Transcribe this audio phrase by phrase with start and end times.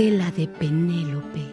[0.00, 1.44] tela de Penélope.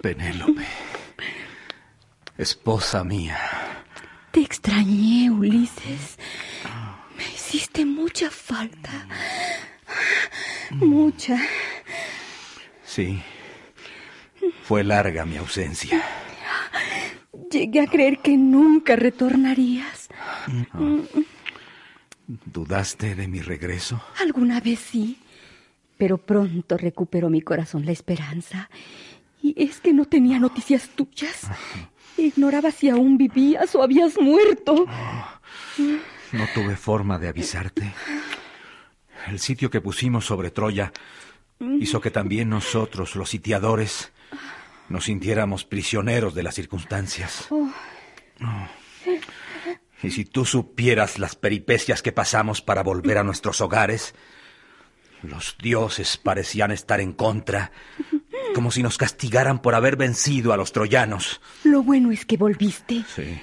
[0.00, 0.64] Penélope.
[2.38, 3.36] Esposa mía.
[4.30, 6.16] Te extrañé, Ulises.
[8.56, 9.06] Falta.
[10.70, 11.38] Mucha.
[12.86, 13.22] Sí.
[14.62, 16.02] Fue larga mi ausencia.
[17.50, 20.08] Llegué a creer que nunca retornarías.
[22.26, 24.00] ¿Dudaste de mi regreso?
[24.20, 25.18] Alguna vez sí,
[25.98, 28.70] pero pronto recuperó mi corazón la esperanza.
[29.42, 31.42] Y es que no tenía noticias tuyas.
[32.16, 34.86] Ignoraba si aún vivías o habías muerto.
[36.32, 37.92] No tuve forma de avisarte.
[39.26, 40.92] El sitio que pusimos sobre Troya
[41.80, 44.12] hizo que también nosotros, los sitiadores,
[44.88, 47.46] nos sintiéramos prisioneros de las circunstancias.
[47.50, 47.68] Oh.
[48.42, 48.68] Oh.
[50.02, 54.14] Y si tú supieras las peripecias que pasamos para volver a nuestros hogares,
[55.22, 57.72] los dioses parecían estar en contra,
[58.54, 61.40] como si nos castigaran por haber vencido a los troyanos.
[61.64, 63.04] Lo bueno es que volviste.
[63.14, 63.40] Sí.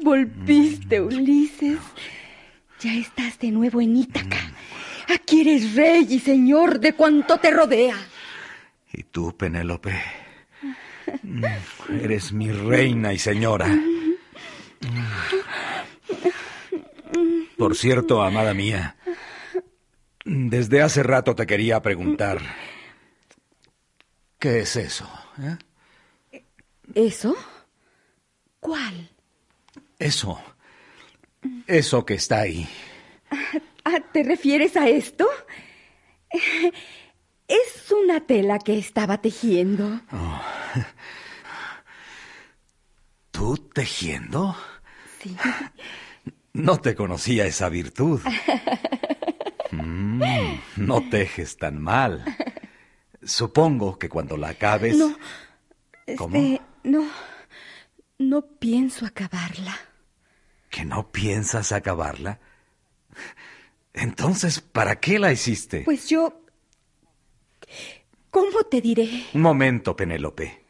[0.00, 1.78] Volviste, Ulises.
[2.80, 4.52] Ya estás de nuevo en Ítaca.
[5.12, 7.96] Aquí eres rey y señor de cuanto te rodea.
[8.92, 10.00] Y tú, Penélope,
[11.22, 11.44] mm,
[12.00, 13.66] eres mi reina y señora.
[17.56, 18.96] Por cierto, amada mía,
[20.24, 22.38] desde hace rato te quería preguntar,
[24.38, 25.08] ¿qué es eso?
[26.32, 26.42] eh?
[26.94, 27.34] ¿Eso?
[28.60, 29.10] ¿Cuál?
[29.98, 30.40] Eso,
[31.66, 32.68] eso que está ahí.
[33.84, 35.28] Ah, ¿Te refieres a esto?
[37.46, 40.00] Es una tela que estaba tejiendo.
[43.30, 44.56] ¿Tú tejiendo?
[45.20, 45.36] Sí.
[46.54, 48.22] No te conocía esa virtud.
[49.72, 50.22] Mm,
[50.76, 52.24] no tejes tan mal.
[53.22, 54.96] Supongo que cuando la acabes...
[54.96, 55.14] No.
[56.16, 56.36] ¿Cómo?
[56.36, 57.06] Este, no.
[58.18, 59.76] No pienso acabarla.
[60.70, 62.40] ¿Que no piensas acabarla?
[63.94, 65.82] Entonces, ¿para qué la hiciste?
[65.84, 66.40] Pues yo.
[68.30, 69.08] ¿Cómo te diré?
[69.32, 70.62] Un momento, Penélope.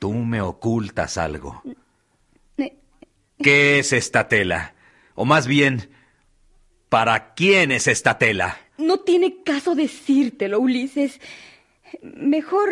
[0.00, 1.62] Tú me ocultas algo.
[3.42, 4.74] ¿Qué es esta tela?
[5.14, 5.90] O más bien,
[6.88, 8.58] ¿para quién es esta tela?
[8.76, 11.20] No tiene caso decírtelo, Ulises.
[12.02, 12.70] Mejor.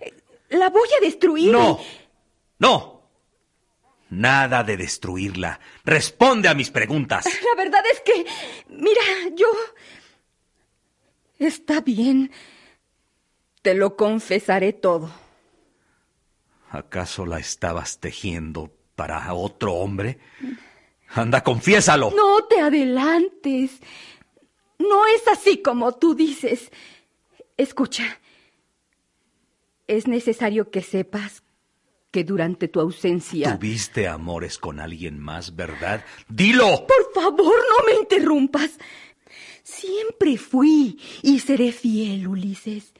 [0.00, 0.12] eh,
[0.50, 1.50] La voy a destruir.
[1.52, 1.78] No,
[2.58, 2.99] no.
[4.10, 5.60] Nada de destruirla.
[5.84, 7.24] Responde a mis preguntas.
[7.54, 8.26] La verdad es que.
[8.68, 9.02] Mira,
[9.36, 9.46] yo.
[11.38, 12.30] Está bien.
[13.62, 15.10] Te lo confesaré todo.
[16.70, 20.18] ¿Acaso la estabas tejiendo para otro hombre?
[21.08, 22.10] Anda, confiésalo.
[22.10, 23.80] No te adelantes.
[24.78, 26.70] No es así como tú dices.
[27.56, 28.20] Escucha.
[29.86, 31.42] Es necesario que sepas
[32.10, 33.56] que durante tu ausencia...
[33.56, 36.04] Tuviste amores con alguien más, ¿verdad?
[36.28, 36.86] ¡Dilo!
[36.86, 38.78] Por favor, no me interrumpas.
[39.62, 42.92] Siempre fui y seré fiel, Ulises.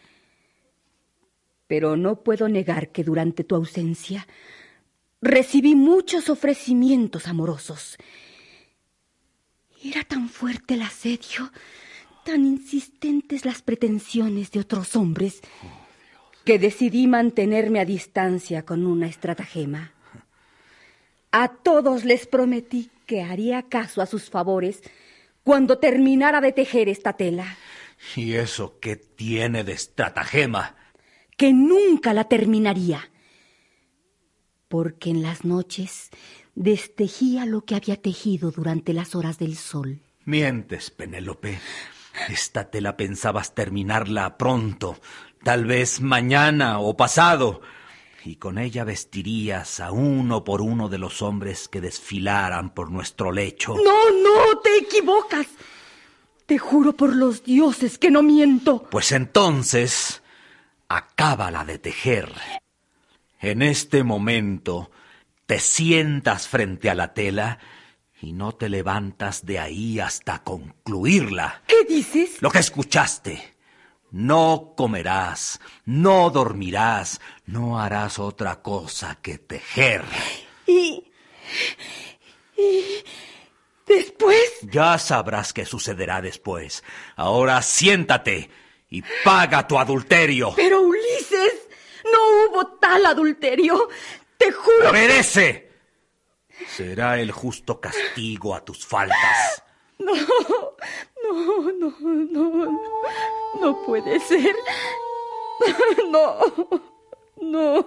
[1.67, 4.27] Pero no puedo negar que durante tu ausencia
[5.21, 7.97] recibí muchos ofrecimientos amorosos.
[9.83, 11.51] Era tan fuerte el asedio,
[12.25, 15.41] tan insistentes las pretensiones de otros hombres,
[16.45, 19.93] que decidí mantenerme a distancia con una estratagema.
[21.33, 24.83] A todos les prometí que haría caso a sus favores
[25.45, 27.57] cuando terminara de tejer esta tela,
[28.17, 30.75] ¿Y eso qué tiene de estratagema?
[31.37, 33.11] que nunca la terminaría,
[34.69, 36.11] porque en las noches
[36.55, 40.01] destejía lo que había tejido durante las horas del sol.
[40.27, 41.59] Mientes, Penélope.
[42.29, 44.99] Esta tela pensabas terminarla pronto,
[45.43, 47.61] tal vez mañana o pasado,
[48.25, 53.33] y con ella vestirías a uno por uno de los hombres que desfilaran por nuestro
[53.33, 53.75] lecho.
[53.77, 55.47] No, no, te equivocas.
[56.47, 58.83] Te juro por los dioses que no miento.
[58.91, 60.23] Pues entonces,
[60.89, 62.33] acábala de tejer.
[63.41, 64.91] En este momento,
[65.47, 67.59] te sientas frente a la tela
[68.21, 71.63] y no te levantas de ahí hasta concluirla.
[71.67, 72.43] ¿Qué dices?
[72.43, 73.60] Lo que escuchaste.
[74.11, 80.03] No comerás, no dormirás, no harás otra cosa que tejer.
[80.67, 81.13] Y...
[82.57, 83.05] y...
[83.87, 84.61] después...
[84.63, 86.83] Ya sabrás qué sucederá después.
[87.15, 88.51] Ahora siéntate
[88.89, 90.53] y paga tu adulterio.
[90.57, 91.69] Pero Ulises,
[92.05, 92.19] no
[92.51, 93.89] hubo tal adulterio.
[94.37, 94.93] Te juro.
[94.93, 95.71] ¡Merece!
[96.67, 99.63] Será el justo castigo a tus faltas.
[99.99, 102.20] No, no, no
[103.91, 104.55] puede ser.
[106.11, 106.39] No,
[107.41, 107.85] no.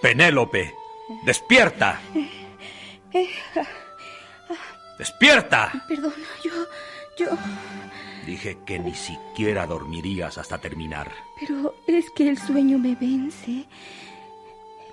[0.00, 0.74] Penélope.
[1.24, 2.00] Despierta.
[4.98, 5.72] Despierta.
[5.88, 6.14] Perdón,
[6.44, 6.52] yo,
[7.18, 7.38] yo...
[8.26, 11.12] Dije que ni siquiera dormirías hasta terminar.
[11.38, 13.66] Pero es que el sueño me vence.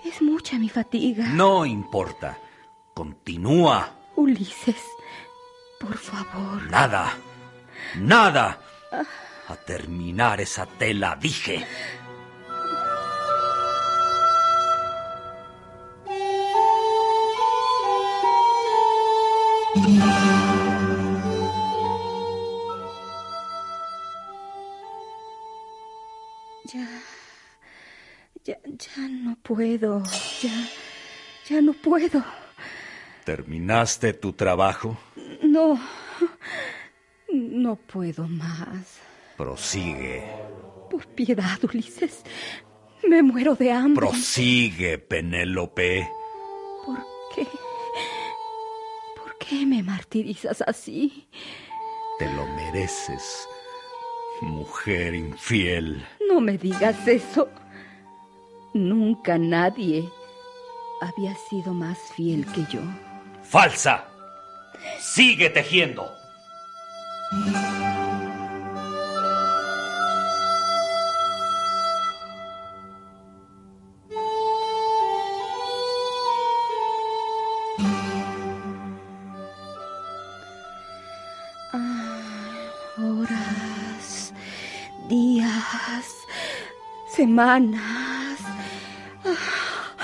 [0.05, 1.25] Es mucha mi fatiga.
[1.29, 2.37] No importa.
[2.93, 3.91] Continúa.
[4.15, 4.83] Ulises,
[5.79, 6.61] por favor.
[6.69, 7.13] Nada.
[7.95, 8.59] Nada.
[9.47, 11.65] A terminar esa tela, dije.
[19.83, 19.91] Ya,
[28.45, 30.01] ya, ya no puedo,
[30.41, 30.69] ya,
[31.49, 32.23] ya no puedo.
[33.25, 34.97] ¿Terminaste tu trabajo?
[35.41, 35.77] No,
[37.33, 39.01] no puedo más.
[39.35, 40.23] Prosigue.
[40.89, 42.23] Por piedad, Ulises,
[43.05, 44.07] me muero de hambre.
[44.07, 46.07] Prosigue, Penélope.
[46.85, 47.12] ¿Por
[49.43, 49.49] qué?
[49.49, 51.27] ¿Por qué me martirizas así?
[52.19, 53.47] Te lo mereces,
[54.41, 56.05] mujer infiel.
[56.29, 57.49] No me digas eso.
[58.73, 60.09] Nunca nadie
[61.01, 62.81] había sido más fiel que yo.
[63.43, 64.05] ¡Falsa!
[64.99, 66.09] ¡Sigue tejiendo!
[83.23, 84.33] Horas,
[85.07, 86.05] días,
[87.07, 88.37] semanas.
[89.23, 89.95] Ah,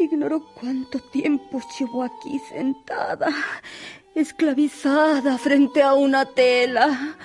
[0.00, 3.28] ignoro cuánto tiempo llevo aquí sentada,
[4.12, 7.16] esclavizada frente a una tela.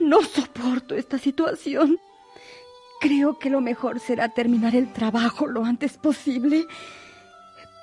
[0.00, 1.98] No soporto esta situación.
[3.02, 6.64] Creo que lo mejor será terminar el trabajo lo antes posible.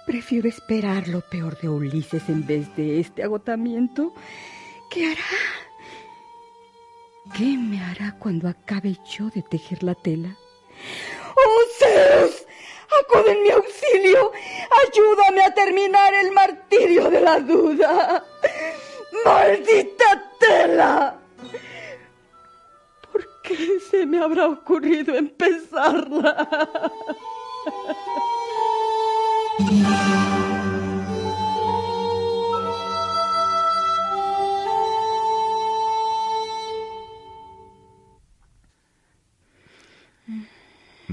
[0.07, 4.15] Prefiero esperar lo peor de Ulises en vez de este agotamiento.
[4.89, 5.70] ¿Qué hará?
[7.29, 10.35] ¿Qué me hará cuando acabe yo de tejer la tela?
[11.35, 12.45] ¡Oh, Zeus!
[12.99, 14.31] ¡Acude en mi auxilio!
[14.87, 18.25] ¡Ayúdame a terminar el martirio de la duda!
[19.23, 21.19] ¡Maldita tela!
[23.11, 26.91] ¿Por qué se me habrá ocurrido empezarla?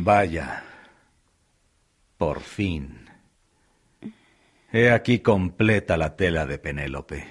[0.00, 0.62] Vaya.
[2.16, 3.08] Por fin.
[4.72, 7.26] He aquí completa la tela de Penélope.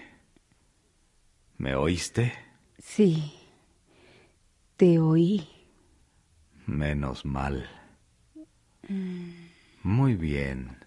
[1.57, 2.33] ¿Me oíste?
[2.77, 3.33] Sí,
[4.75, 5.47] te oí.
[6.65, 7.69] Menos mal.
[9.83, 10.77] Muy bien.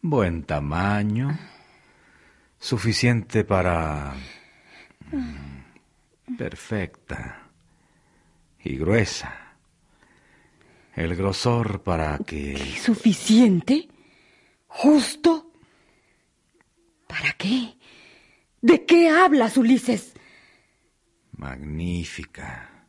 [0.00, 1.38] Buen tamaño.
[2.58, 4.14] Suficiente para...
[5.12, 7.50] mm, Perfecta.
[8.64, 9.47] Y gruesa.
[10.98, 12.56] El grosor para que...
[12.82, 13.86] ¿Suficiente?
[14.66, 15.52] ¿Justo?
[17.06, 17.76] ¿Para qué?
[18.60, 20.14] ¿De qué hablas, Ulises?
[21.36, 22.84] Magnífica.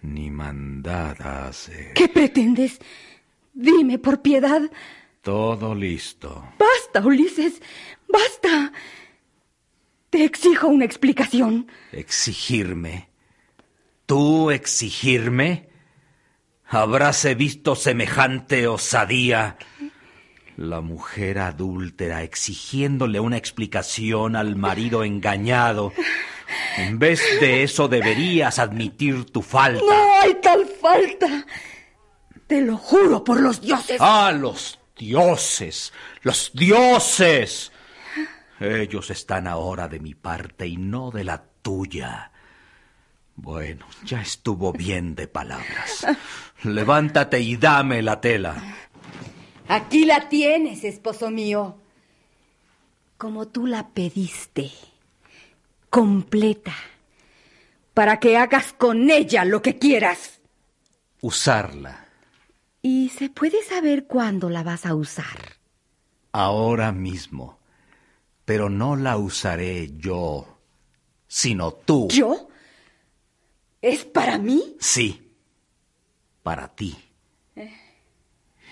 [0.00, 1.92] ni mandada a hacer.
[1.92, 2.78] ¿Qué pretendes?
[3.52, 4.62] Dime por piedad.
[5.20, 6.42] Todo listo.
[6.58, 7.60] Basta, Ulises.
[8.08, 8.72] Basta.
[10.08, 11.70] Te exijo una explicación.
[11.92, 13.10] ¿Exigirme?
[14.06, 15.67] ¿Tú exigirme?
[16.70, 19.56] ¿Habráse visto semejante osadía?
[20.56, 25.94] La mujer adúltera exigiéndole una explicación al marido engañado.
[26.76, 29.80] En vez de eso deberías admitir tu falta.
[29.82, 31.46] No hay tal falta.
[32.46, 33.96] Te lo juro por los dioses.
[34.00, 35.92] ¡Ah, los dioses!
[36.22, 37.72] ¡Los dioses!
[38.60, 42.32] Ellos están ahora de mi parte y no de la tuya.
[43.40, 46.04] Bueno, ya estuvo bien de palabras.
[46.64, 48.56] Levántate y dame la tela.
[49.68, 51.78] Aquí la tienes, esposo mío.
[53.16, 54.72] Como tú la pediste.
[55.88, 56.74] Completa.
[57.94, 60.40] Para que hagas con ella lo que quieras.
[61.20, 62.06] Usarla.
[62.82, 65.56] ¿Y se puede saber cuándo la vas a usar?
[66.32, 67.56] Ahora mismo.
[68.44, 70.58] Pero no la usaré yo,
[71.28, 72.08] sino tú.
[72.10, 72.47] ¿Yo?
[73.80, 74.76] ¿Es para mí?
[74.80, 75.32] Sí,
[76.42, 76.96] para ti.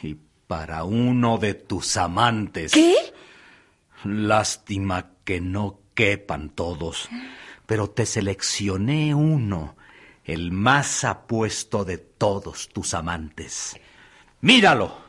[0.02, 2.72] Y para uno de tus amantes.
[2.72, 2.94] ¿Qué?
[4.04, 7.08] Lástima que no quepan todos,
[7.66, 9.76] pero te seleccioné uno,
[10.24, 13.76] el más apuesto de todos tus amantes.
[14.40, 15.06] Míralo.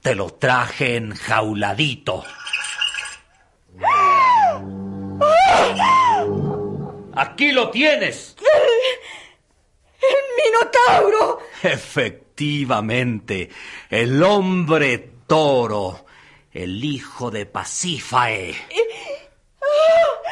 [0.00, 2.24] Te lo traje enjauladito.
[7.14, 8.36] Aquí lo tienes.
[10.02, 11.40] ¡El Minotauro!
[11.62, 13.50] Efectivamente,
[13.88, 16.06] el hombre toro,
[16.50, 18.54] el hijo de Pasífae.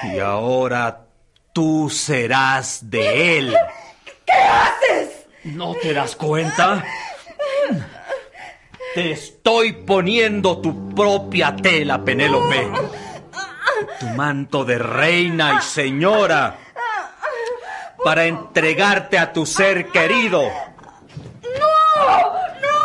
[0.02, 1.06] Y ahora
[1.52, 3.56] tú serás de él.
[4.26, 5.26] ¿Qué haces?
[5.44, 6.84] ¿No te das cuenta?
[8.94, 12.70] Te estoy poniendo tu propia tela, Penélope.
[14.00, 16.69] Tu manto de reina y señora.
[18.04, 20.42] Para entregarte a tu ser querido.
[20.42, 20.50] ¡No!
[22.62, 22.78] ¡No!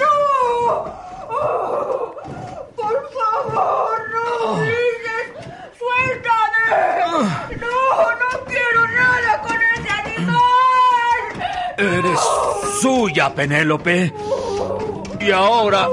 [0.00, 0.14] ¡No!
[2.76, 5.26] ¡Por favor, no, Ulises!
[5.78, 6.68] ¡Suéltame!
[7.56, 7.68] ¡No!
[8.12, 11.22] ¡No quiero nada con ese animal!
[11.78, 12.20] Eres
[12.80, 14.12] suya, Penélope.
[15.20, 15.88] Y ahora,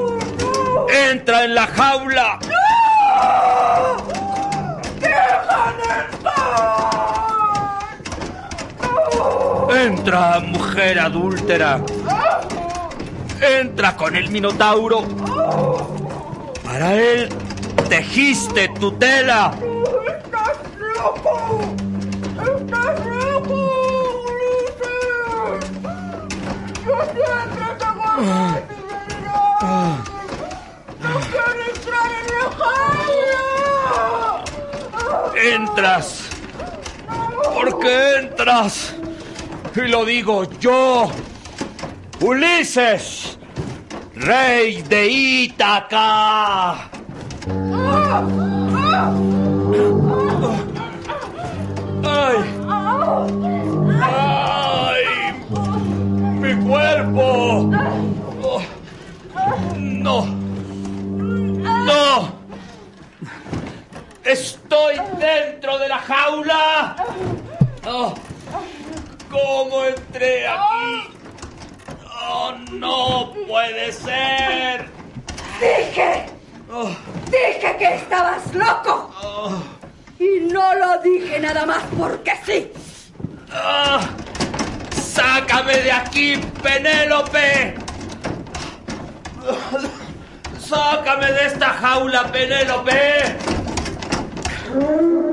[1.12, 2.40] entra en la jaula.
[9.76, 11.82] Entra, mujer adúltera.
[13.42, 15.04] Entra con el Minotauro.
[16.64, 17.30] Para él
[17.90, 19.52] tejiste tu tela.
[20.08, 21.62] ¡Estás loco!
[22.40, 23.56] ¡Estás loco,
[24.30, 25.72] Ulises!
[26.86, 28.64] ¡Yo siempre te guardé!
[31.02, 33.44] ¡No quiero entrar en la jaula!
[35.56, 36.08] Entras.
[37.54, 38.74] Porque entras.
[39.76, 41.10] Y lo digo yo,
[42.22, 43.40] Ulises,
[44.16, 46.90] rey de Ítaca.
[47.48, 48.43] ¡Ay!
[85.54, 87.76] ¡Sácame de aquí, Penélope!
[90.60, 93.38] ¡Sácame de esta jaula, Penélope!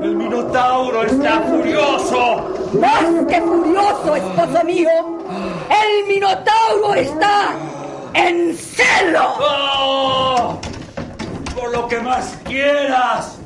[0.03, 2.69] El Minotauro está furioso.
[2.79, 4.89] Más que furioso, esposo mío.
[5.71, 7.53] El Minotauro está
[8.13, 9.23] en celo.
[9.39, 10.61] ¡Oh!
[11.59, 13.39] Por lo que más quieras.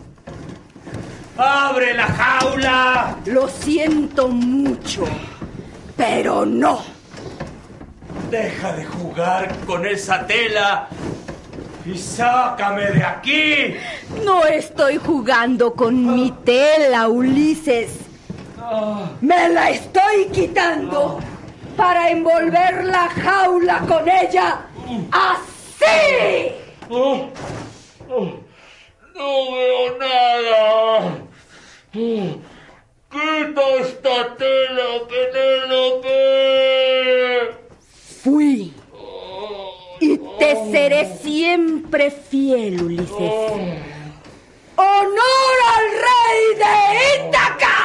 [1.37, 3.15] ¡Abre la jaula!
[3.27, 5.05] Lo siento mucho,
[5.97, 6.81] pero no.
[8.29, 10.87] Deja de jugar con esa tela
[11.85, 13.75] y sácame de aquí.
[14.23, 17.99] No estoy jugando con mi tela, Ulises.
[18.59, 21.19] Ah, Me la estoy quitando
[21.77, 24.61] para envolver la jaula con ella.
[25.11, 26.51] ¡Así!
[26.89, 27.27] oh,
[28.09, 28.33] oh,
[29.13, 31.17] no veo nada.
[31.97, 32.37] Oh,
[33.15, 36.11] ¡Quita esta tela, Penélope!
[38.21, 38.73] Fui.
[40.01, 40.69] Y te oh.
[40.69, 43.07] seré siempre fiel, Ulises.
[43.17, 43.55] Oh.
[44.75, 46.73] ¡Honor al rey de
[47.29, 47.77] Ítaca!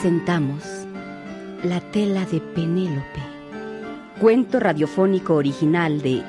[0.00, 0.64] Presentamos
[1.62, 3.20] La tela de Penélope,
[4.18, 6.22] cuento radiofónico original de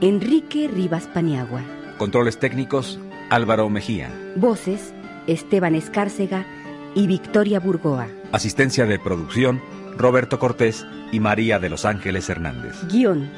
[0.00, 1.60] Enrique Rivas Paniagua.
[1.98, 4.12] Controles técnicos, Álvaro Mejía.
[4.36, 4.94] Voces,
[5.26, 6.46] Esteban Escárcega
[6.94, 8.06] y Victoria Burgoa.
[8.30, 9.60] Asistencia de producción,
[9.96, 12.76] Roberto Cortés y María de Los Ángeles Hernández.
[12.92, 13.28] Guión,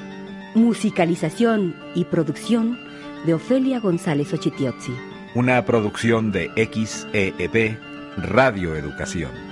[0.55, 2.79] musicalización y producción
[3.25, 4.93] de Ofelia González Ochitiotzi.
[5.35, 7.79] Una producción de XEEP
[8.19, 9.48] Radio Educación.